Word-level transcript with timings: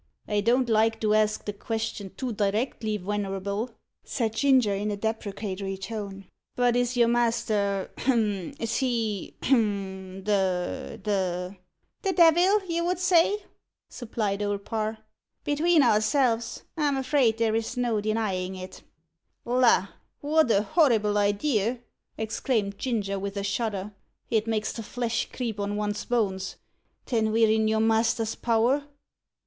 "I 0.27 0.41
don't 0.41 0.67
like 0.67 0.99
to 1.01 1.13
ask 1.13 1.45
the 1.45 1.53
question 1.53 2.11
too 2.17 2.33
directly, 2.33 2.97
wenerable," 2.97 3.69
said 4.03 4.33
Ginger, 4.33 4.73
in 4.73 4.89
a 4.89 4.97
deprecatory 4.97 5.77
tone 5.77 6.25
"but 6.55 6.75
is 6.75 6.97
your 6.97 7.07
master 7.07 7.91
hem! 7.99 8.55
is 8.59 8.77
he 8.77 9.35
hem! 9.43 10.23
the 10.23 10.99
the" 11.03 11.55
"The 12.01 12.13
devil, 12.13 12.65
you 12.65 12.83
would 12.83 12.97
say," 12.97 13.43
supplied 13.91 14.41
Old 14.41 14.65
Parr. 14.65 14.97
"Between 15.43 15.83
ourselves, 15.83 16.63
I'm 16.75 16.97
afraid 16.97 17.37
there's 17.37 17.77
no 17.77 18.01
denying 18.01 18.55
it." 18.55 18.81
"La! 19.45 19.89
wot 20.19 20.49
a 20.49 20.63
horrible 20.63 21.15
idea!" 21.19 21.77
exclaimed 22.17 22.79
Ginger, 22.79 23.19
with 23.19 23.37
a 23.37 23.43
shudder; 23.43 23.91
"it 24.31 24.47
makes 24.47 24.73
the 24.73 24.81
flesh 24.81 25.29
creep 25.31 25.59
on 25.59 25.75
one's 25.75 26.05
bones. 26.05 26.55
Then 27.05 27.31
we're 27.31 27.51
in 27.51 27.67
your 27.67 27.79
master's 27.81 28.33
power?" 28.33 28.85